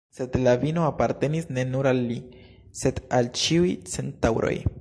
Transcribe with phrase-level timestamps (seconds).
[0.17, 2.19] Sed la vino apartenis ne nur al li,
[2.83, 4.61] sed al ĉiuj centaŭroj.